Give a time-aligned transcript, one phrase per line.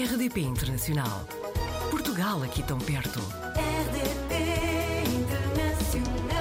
[0.00, 1.28] RDP Internacional.
[1.90, 3.20] Portugal aqui tão perto.
[3.54, 4.34] RDP
[5.14, 6.40] Internacional.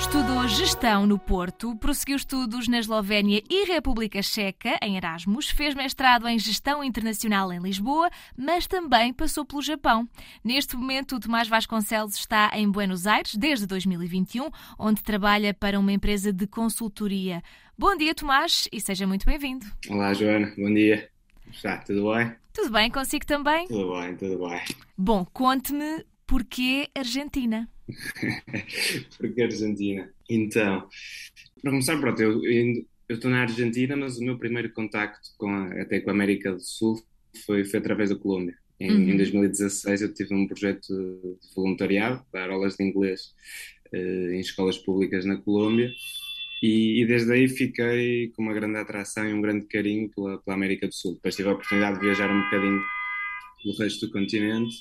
[0.00, 6.26] Estudou gestão no Porto, prosseguiu estudos na Eslovénia e República Checa, em Erasmus, fez mestrado
[6.26, 10.08] em gestão internacional em Lisboa, mas também passou pelo Japão.
[10.42, 15.92] Neste momento, o Tomás Vasconcelos está em Buenos Aires desde 2021, onde trabalha para uma
[15.92, 17.40] empresa de consultoria.
[17.78, 19.64] Bom dia, Tomás, e seja muito bem-vindo.
[19.88, 21.16] Olá, Joana, bom dia.
[21.52, 22.32] Está tudo bem?
[22.52, 23.66] Tudo bem consigo também?
[23.68, 24.60] Tudo bem, tudo bem.
[24.96, 27.68] Bom, conte-me porquê Argentina.
[29.18, 30.10] Porque Argentina?
[30.28, 30.86] Então,
[31.62, 32.42] para começar, pronto, eu
[33.08, 36.52] eu estou na Argentina, mas o meu primeiro contacto com a, até com a América
[36.52, 37.02] do Sul
[37.46, 38.54] foi, foi através da Colômbia.
[38.78, 39.08] Em, Uhum.
[39.10, 43.34] em 2016 eu tive um projeto de voluntariado, dar aulas de inglês
[43.92, 45.90] eh, em escolas públicas na Colômbia
[46.62, 50.56] e, e desde aí fiquei com uma grande atração e um grande carinho pela, pela
[50.56, 51.14] América do Sul.
[51.14, 52.80] Depois tive a oportunidade de viajar um bocadinho
[53.62, 54.76] pelo resto do continente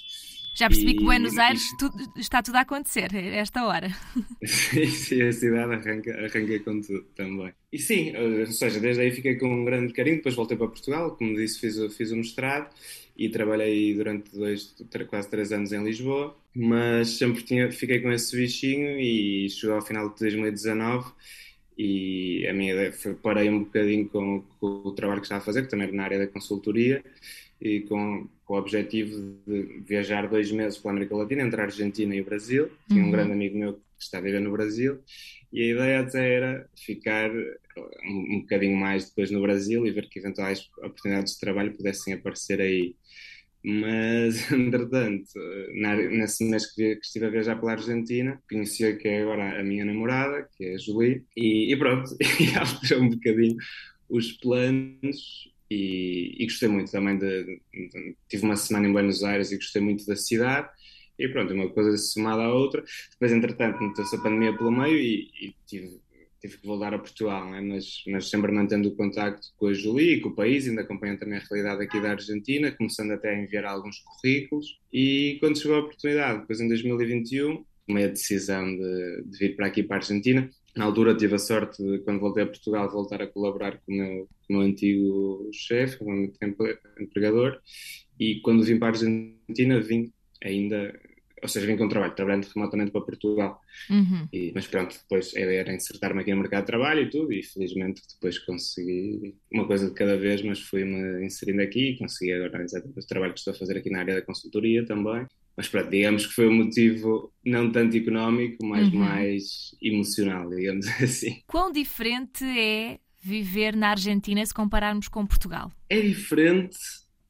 [0.56, 3.89] Já percebi que E- Buenos Aires tudo- está tudo a acontecer a esta hora.
[4.44, 7.53] Sim, sim, a cidade arranca, arranca com tudo também.
[7.72, 10.67] E sim, eh, ou seja, desde aí fiquei com um grande carinho, depois voltei para
[10.67, 12.73] Portugal, como disse, fiz, o- fiz o mestrado
[13.17, 14.75] e trabalhei durante dois,
[15.09, 19.81] quase três anos em Lisboa, mas sempre tinha, fiquei com esse bichinho e chegou ao
[19.81, 21.06] final de 2019
[21.78, 25.45] e a minha ideia foi, parei um bocadinho com, com o trabalho que estava a
[25.45, 27.03] fazer, que também era na área da consultoria,
[27.61, 32.16] e com, com o objetivo de viajar dois meses pela América Latina, entre a Argentina
[32.16, 32.69] e o Brasil.
[32.92, 33.11] Tinha um Uhum.
[33.11, 35.00] grande amigo meu que está a viver no Brasil,
[35.52, 40.09] e a ideia até era ficar um, um bocadinho mais depois no Brasil e ver
[40.09, 42.95] que eventuais oportunidades de trabalho pudessem aparecer aí.
[43.69, 45.31] Mas, entretanto,
[45.81, 49.59] na- nesse mês que, que estive a viajar pela Argentina, conheci a que é agora
[49.59, 53.57] a minha namorada, que é a Julie, e, e pronto, e alterou um bocadinho
[54.09, 57.61] os planos e, e gostei muito também de, de-
[58.29, 60.69] Tive uma semana em Buenos Aires e gostei muito da cidade,
[61.19, 62.83] e pronto, uma coisa somada à outra.
[63.11, 66.00] Depois, entretanto, meteu-se a pandemia pelo meio e, e tive,
[66.47, 67.62] tive que voltar a Portugal, não é?
[67.62, 71.19] mas, mas sempre mantendo o contacto com a Julie e com o país, ainda acompanhando
[71.19, 74.80] também a realidade aqui da Argentina, começando até a enviar alguns currículos.
[74.91, 79.68] E quando chegou a oportunidade, depois em 2021, tomei a decisão de, de vir para
[79.68, 80.50] aqui, para a Argentina.
[80.75, 83.96] Na altura tive a sorte de, quando voltei a Portugal, voltar a colaborar com o
[83.96, 87.59] meu, com o meu antigo chefe, com o meu empre- empregador.
[88.19, 90.12] E quando vim para a Argentina, vim
[90.44, 90.94] ainda,
[91.42, 93.62] ou seja, vim com trabalho, trabalhando remotamente para Portugal.
[93.90, 94.28] Uhum.
[94.34, 97.31] E- mas pronto, depois a ideia era insertar-me aqui no mercado de trabalho e tudo,
[97.34, 102.34] e felizmente depois consegui uma coisa de cada vez, mas fui-me inserindo aqui e consegui
[102.34, 105.25] agora exatamente o trabalho que estou a fazer aqui na área da consultoria também.
[105.56, 109.00] Mas pronto, digamos que foi um motivo não tanto económico, mas Uhum.
[109.00, 109.44] mais
[109.81, 111.42] emocional, digamos assim.
[111.48, 115.72] Quão diferente é viver na Argentina se compararmos com Portugal?
[115.90, 116.78] É diferente,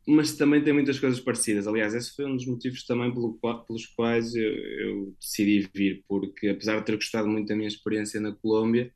[0.07, 1.68] mas também tem muitas coisas parecidas.
[1.68, 6.47] Aliás, esse foi um dos motivos também pelo pelos quais eu, eu decidi vir, porque
[6.47, 8.94] apesar de ter gostado muito da minha experiência na Colômbia,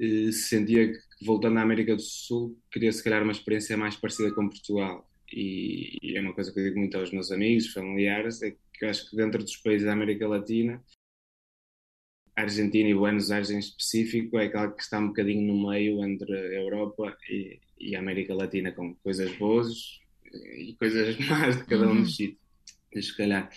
[0.00, 4.34] eh, sentia que voltando à América do Sul queria se calhar uma experiência mais parecida
[4.34, 5.08] com Portugal.
[5.32, 8.84] E, e é uma coisa que eu digo muito aos meus amigos, familiares, é que
[8.84, 10.82] acho que dentro dos países da América Latina,
[12.36, 16.04] a Argentina e Buenos Aires em específico é aquela que está um bocadinho no meio
[16.04, 20.01] entre a Europa e, e a América Latina, com coisas boas
[20.34, 22.02] e coisas más de cada um Uhum.
[22.02, 22.38] dos sítios,
[22.94, 23.50] se calhar.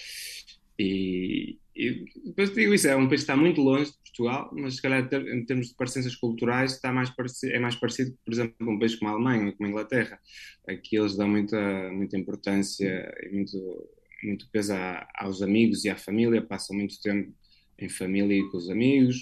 [0.77, 4.75] E, e depois digo isso, é um país que está muito longe de Portugal, mas
[4.75, 8.55] se calhar em termos de parecenças culturais está mais parecido, é mais parecido, por exemplo,
[8.65, 10.19] com um país como a Alemanha, como a Inglaterra.
[10.67, 13.89] Aqui eles dão muita, muita importância e muito,
[14.23, 17.33] muito peso a- aos amigos e à família, passam muito tempo
[17.79, 19.17] em família e com os amigos.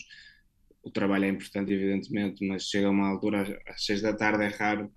[0.84, 4.48] O trabalho é importante, evidentemente, mas chega a uma altura, às seis da tarde, é
[4.48, 4.92] raro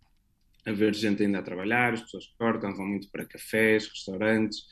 [0.66, 4.64] haver gente ainda a trabalhar, as pessoas cortam, vão muito para cafés, restaurantes,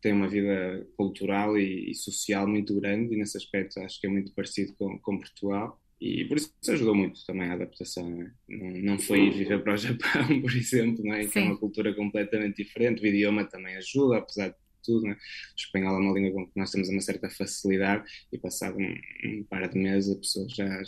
[0.00, 4.10] têm uma vida cultural e, e social muito grande, e nesse aspecto acho que é
[4.10, 5.80] muito parecido com, com Portugal.
[6.00, 8.08] E por isso ajudou muito também a adaptação.
[8.08, 8.32] não é?
[8.48, 11.26] Não, não foi ir viver para o Japão, por exemplo, não é?
[11.26, 13.02] que é uma cultura completamente diferente.
[13.02, 15.02] O idioma também ajuda, apesar de tudo.
[15.02, 15.14] não é?
[15.14, 15.18] O
[15.58, 18.94] espanhol é uma língua com que nós temos uma certa facilidade e passado um,
[19.26, 20.82] um par de meses a pessoa já,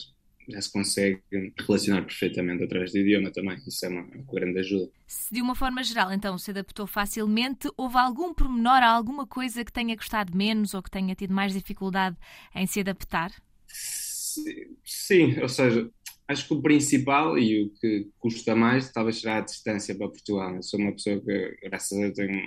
[0.48, 1.22] já se consegue
[1.66, 3.58] relacionar perfeitamente através do idioma também.
[3.66, 4.02] Isso é uma,
[4.32, 4.90] grande ajuda.
[5.06, 9.72] Se de uma forma geral, então, se adaptou facilmente, houve algum pormenor, alguma coisa que
[9.72, 12.16] tenha gostado menos ou que tenha tido mais dificuldade
[12.54, 13.30] em se adaptar?
[13.68, 15.90] Si- Sim, ou seja,
[16.28, 20.54] acho que o principal e o que custa mais talvez será a distância para Portugal.
[20.56, 22.40] Eu sou uma pessoa que, graças a Deus, tenho,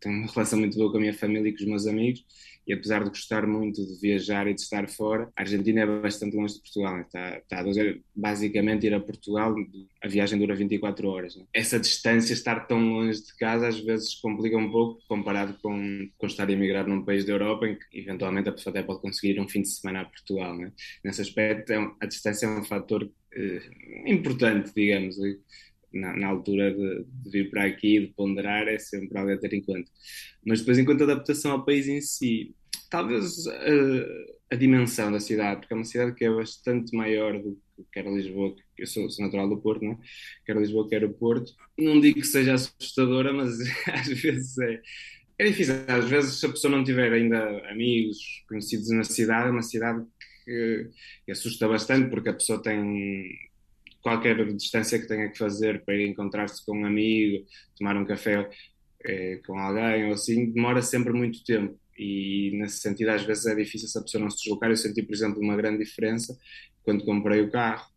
[0.00, 2.24] tenho uma relação muito boa com a minha família e com os meus amigos
[2.68, 6.36] e apesar de gostar muito de viajar e de estar fora, a Argentina é bastante
[6.36, 6.98] longe de Portugal.
[6.98, 7.02] Né?
[7.06, 9.54] Está, está a dizer, basicamente ir a Portugal,
[10.02, 11.34] a viagem dura 24 horas.
[11.34, 11.44] Né?
[11.54, 16.26] Essa distância, estar tão longe de casa, às vezes complica um pouco comparado com, com
[16.26, 19.36] estar a emigrar num país da Europa em que eventualmente a pessoa até pode conseguir
[19.36, 20.54] ir um fim de semana a Portugal.
[20.54, 20.70] Né?
[21.02, 23.62] Nesse aspecto, é a distância é um fator eh,
[24.04, 25.16] importante, digamos
[25.92, 29.52] na, na altura de, de, vir para aqui, de ponderar, é sempre algo a ter
[29.54, 29.90] em conta.
[30.44, 32.54] Mas depois, enquanto adaptação ao país em si,
[32.90, 37.58] talvez uh, a dimensão da cidade, porque é uma cidade que é bastante maior do
[37.92, 39.98] que era Lisboa, eu sou, sou natural do Porto, não é?
[40.44, 41.52] Quer Lisboa, quer o Porto.
[41.78, 43.58] Não digo que seja assustadora, mas
[43.92, 44.80] às vezes é,
[45.38, 45.74] é difícil.
[45.86, 48.18] Às vezes, se a pessoa não tiver ainda amigos,
[48.48, 50.04] conhecidos na cidade, é uma cidade
[50.44, 50.90] que,
[51.24, 53.32] que assusta bastante, porque a pessoa tem
[54.02, 57.44] qualquer distância que tenha que fazer para ir encontrar-se com um amigo,
[57.76, 58.48] tomar um café
[59.04, 61.78] eh, com alguém ou assim, demora sempre muito tempo.
[61.98, 64.70] E nesse sentido, às vezes é difícil se a pessoa não se deslocar.
[64.70, 66.38] Eu senti, por exemplo, uma grande diferença
[66.84, 67.90] quando comprei o carro.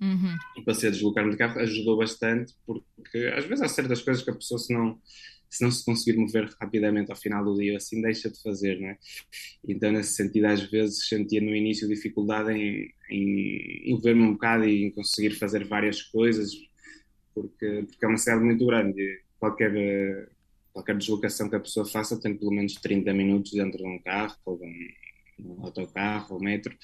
[0.00, 0.36] Uhum.
[0.56, 4.30] E passei a deslocar-me de carro, ajudou bastante, porque às vezes há certas coisas que
[4.30, 4.98] a pessoa, se não,
[5.48, 8.88] se não se conseguir mover rapidamente ao final do dia, assim deixa de fazer, não
[8.88, 8.98] é?
[9.66, 14.84] Então, nesse sentido, às vezes sentia no início dificuldade em, em mover-me um bocado e
[14.84, 16.52] em conseguir fazer várias coisas,
[17.34, 19.22] porque, porque é uma cidade muito grande.
[19.38, 19.72] Qualquer,
[20.72, 24.36] qualquer deslocação que a pessoa faça tem pelo menos 30 minutos dentro de um carro,
[24.44, 26.76] ou de um, um autocarro, ou metro,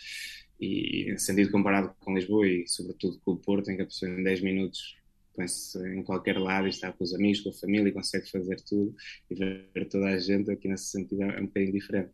[0.60, 4.12] e nesse sentido, comparado com Lisboa e sobretudo com o Porto, em que a pessoa
[4.12, 4.96] em 10 minutos
[5.34, 8.56] põe-se em qualquer lado e está com os amigos, com a família e consegue fazer
[8.62, 8.94] tudo
[9.30, 12.10] e ver toda a gente aqui nesse sentido é um bocadinho diferente.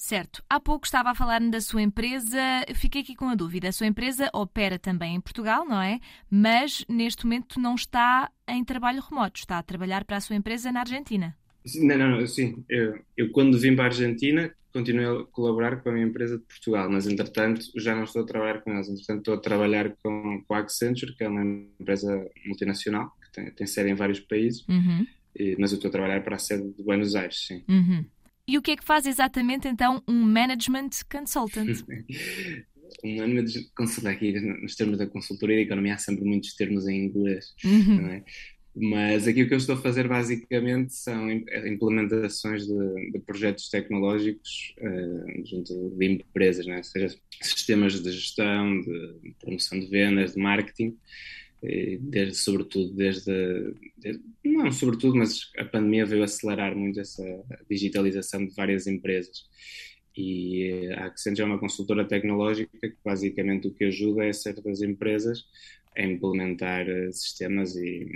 [0.00, 0.42] Certo.
[0.48, 2.40] Há pouco estava a falar-me da sua empresa.
[2.74, 3.68] Fiquei aqui com a dúvida.
[3.68, 6.00] A sua empresa opera também em Portugal, não é?
[6.30, 9.38] Mas neste momento não está em trabalho remoto.
[9.38, 11.36] Está a trabalhar para a sua empresa na Argentina.
[11.76, 12.64] Não, não, não sim.
[12.66, 16.44] Eu, eu quando vim para a Argentina continuei a colaborar com a minha empresa de
[16.44, 18.88] Portugal, mas entretanto já não estou a trabalhar com eles.
[18.88, 23.50] Entretanto estou a trabalhar com, com a Accenture, que é uma empresa multinacional que tem,
[23.50, 25.06] tem sede em vários países, uhum.
[25.36, 27.64] e, mas eu estou a trabalhar para a sede de Buenos Aires, sim.
[27.68, 28.04] Uhum.
[28.46, 31.84] E o que é que faz exatamente então um management consultant?
[33.04, 37.06] um management consultant aqui nos termos da consultoria e economia há sempre muitos termos em
[37.06, 38.02] inglês, uhum.
[38.02, 38.24] não é?
[38.74, 44.74] Mas aqui o que eu estou a fazer basicamente são implementações de, de projetos tecnológicos
[44.78, 46.82] uh, junto de empresas, né?
[46.82, 50.96] seja sistemas de gestão, de promoção de vendas, de marketing,
[52.00, 57.22] desde, sobretudo desde, desde, não sobretudo, mas a pandemia veio acelerar muito essa
[57.68, 59.44] digitalização de várias empresas.
[60.16, 65.44] E a Accenture é uma consultora tecnológica que basicamente o que ajuda é certas empresas
[65.96, 68.06] a implementar eh, sistemas e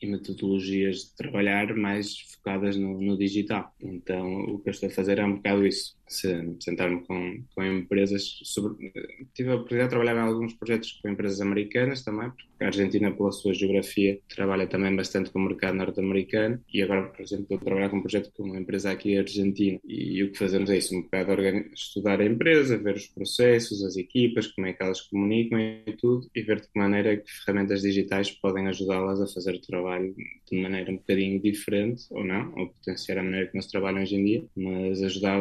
[0.00, 3.74] e metodologias de trabalhar mais focadas no, no, digital.
[3.80, 5.95] Então, o que eu estou a fazer é um bocado isso.
[6.08, 8.40] Sentar-me com, com empresas.
[8.44, 8.92] Sobre,
[9.34, 13.12] tive a oportunidade de trabalhar em alguns projetos com empresas americanas também, porque a Argentina,
[13.12, 16.60] pela sua geografia, trabalha também bastante com o mercado norte-americano.
[16.72, 19.78] E agora, por exemplo, estou a trabalhar com um projeto com uma empresa aqui argentina.
[19.84, 21.32] E, e o que fazemos é isso: um bocado
[21.74, 26.28] estudar a empresa, ver os processos, as equipas, como é que elas comunicam e tudo,
[26.34, 30.14] e ver de que maneira é que ferramentas digitais podem ajudá-las a fazer o trabalho
[30.50, 34.16] de maneira um bocadinho diferente, ou não, ou potenciar a maneira que nós trabalhamos hoje
[34.16, 35.40] em dia, mas ajudar,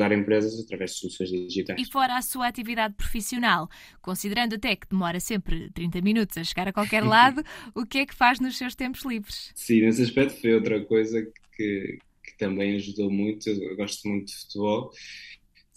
[0.00, 1.80] ajudar empresas através de soluções digitais.
[1.80, 3.68] E fora a sua atividade profissional,
[4.00, 7.42] considerando até que demora sempre 30 minutos a chegar a qualquer lado,
[7.74, 9.52] o que é que faz nos seus tempos livres?
[9.54, 11.22] Sim, nesse aspecto foi outra coisa
[11.56, 13.48] que, que também ajudou muito.
[13.48, 14.90] Eu gosto muito de futebol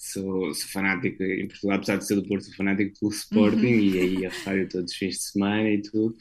[0.03, 3.79] sou, sou fanático em Portugal, apesar de ser do Porto, sou fanático do Sporting uhum.
[3.79, 6.15] e aí ao estádio todos os fins de semana e tudo.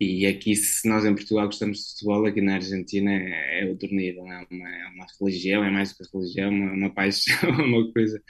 [0.00, 3.88] E aqui, se nós em Portugal gostamos de futebol, aqui na Argentina é, é outro
[3.94, 7.50] nível, é uma, é uma religião, é mais do que religião, é uma, uma paixão,
[7.50, 8.22] é uma coisa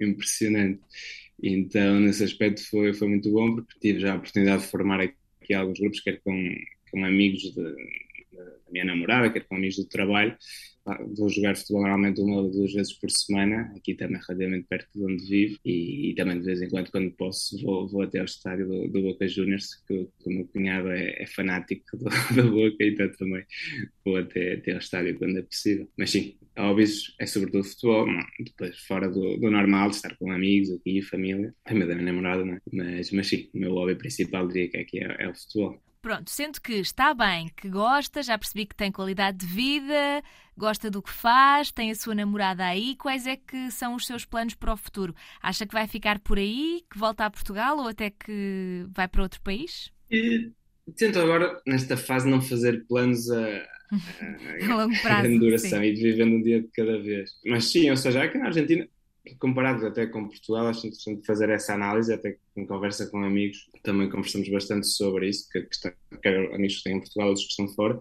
[0.00, 0.80] impressionante.
[1.40, 5.54] Então, nesse aspecto foi, foi muito bom, porque tive já a oportunidade de formar aqui
[5.54, 6.54] alguns grupos, quer com,
[6.90, 7.74] com amigos de,
[8.68, 10.36] da minha namorada, quer com amigos do trabalho,
[11.16, 15.04] vou jogar futebol normalmente uma ou duas vezes por semana, aqui também relativamente perto de
[15.04, 18.24] onde vivo, e, e, também de vez em quando, quando posso, vou, vou até ao
[18.24, 22.50] estádio do, do Boca Juniors, que, que o meu cunhado é, é fanático do, do,
[22.50, 23.44] Boca, então também
[24.04, 25.88] vou até, até ao estádio quando é possível.
[25.96, 28.06] Mas sim, hobbies é sobretudo futebol,
[28.38, 32.60] depois fora do, do, normal, estar com amigos aqui, família, também da minha namorada, é?
[32.72, 35.80] mas, mas sim, o meu hobby principal diria que aqui é, é o futebol.
[36.00, 40.22] Pronto, sendo que está bem, que gosta, já percebi que tem qualidade de vida,
[40.56, 44.24] gosta do que faz, tem a sua namorada aí, quais é que são os seus
[44.24, 45.14] planos para o futuro?
[45.42, 49.22] Acha que vai ficar por aí, que volta a Portugal ou até que vai para
[49.22, 49.90] outro país?
[50.10, 50.52] E,
[50.96, 53.66] tento agora, nesta fase, não fazer planos a,
[54.62, 55.38] a longo prazo.
[55.38, 57.32] duração e de vivendo um dia de cada vez.
[57.44, 58.88] Mas sim, ou seja, aqui na Argentina,
[59.38, 64.08] comparado até com Portugal, acho interessante fazer essa análise, até em conversa com amigos, também
[64.08, 67.68] conversamos bastante sobre isso, que, que quer amigos que têm em Portugal, outros que estão
[67.68, 67.98] fora,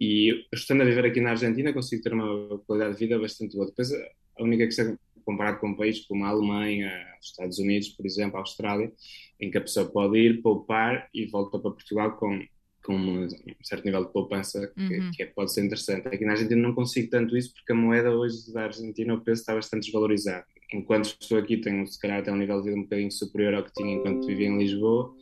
[0.00, 3.66] e estando a viver aqui na Argentina consigo ter uma qualidade de vida bastante boa.
[3.66, 6.90] Depois, a única questão, comparado com países como a Alemanha,
[7.20, 8.92] os Estados Unidos, por exemplo, a Austrália,
[9.40, 12.40] em que a pessoa pode ir, poupar e volta para Portugal com
[12.84, 13.28] com um
[13.62, 15.10] certo nível de poupança que, uhum.
[15.10, 16.06] que, é, pode ser interessante.
[16.06, 19.40] Aqui na Argentina não consigo tanto isso porque a moeda hoje da Argentina, o peso
[19.40, 20.44] está bastante desvalorizado.
[20.74, 23.64] Enquanto estou aqui, tenho se calhar até um nível de vida um bocadinho superior ao
[23.64, 25.14] que tinha enquanto vivia em Lisboa,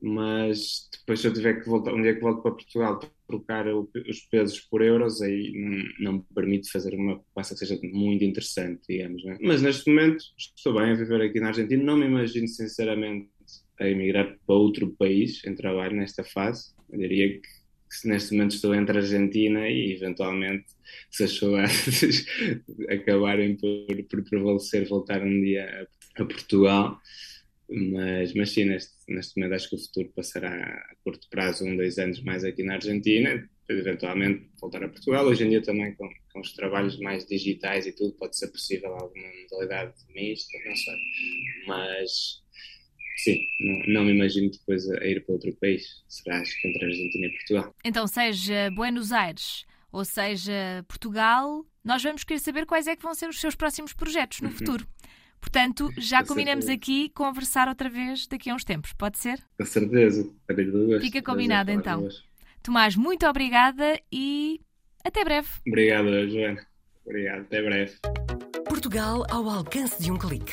[0.00, 3.90] mas depois se eu tiver que voltar, um dia que volto para Portugal, trocar o,
[4.08, 5.52] os pesos por euros, aí
[5.98, 9.24] não, me permite fazer uma poupança que seja muito interessante, digamos.
[9.24, 9.36] Né?
[9.42, 13.28] Mas neste momento estou bem a viver aqui na Argentina, não me imagino sinceramente
[13.78, 16.72] a emigrar para outro país em trabalho nesta fase.
[16.90, 17.48] Eu diria que,
[17.90, 20.66] que neste momento estou entre a Argentina e eventualmente
[21.10, 22.24] se as saudades
[22.88, 27.00] acabarem por, por prevalecer voltar um dia a, a Portugal.
[27.68, 31.76] Mas, mas sim, neste, neste momento acho que o futuro passará a curto prazo, um,
[31.76, 35.26] dois anos mais aqui na Argentina, eventualmente voltar a Portugal.
[35.26, 38.92] Hoje em dia também com, com os trabalhos mais digitais e tudo pode ser possível
[38.94, 40.96] alguma modalidade mista, não sei.
[41.68, 42.39] Mas
[43.18, 46.02] sim, não, não, me imagino depois a, ir para outro país.
[46.08, 47.74] Será acho que entre a Argentina e Portugal.
[47.84, 53.14] Então, seja Buenos Aires ou seja Portugal, nós vamos querer saber quais é que vão
[53.14, 54.54] ser os seus próximos projetos no uhum.
[54.54, 54.86] futuro.
[55.40, 59.42] Portanto, já combinamos aqui conversar outra vez daqui a uns tempos, pode ser?
[59.56, 60.30] Com certeza.
[61.00, 62.08] Fica combinado então.
[62.62, 64.60] Tomás, muito obrigada e
[65.02, 65.48] até breve.
[65.66, 66.66] Obrigado, Joana.
[67.06, 67.94] Obrigado, até breve.
[68.68, 70.52] Portugal ao alcance de um clique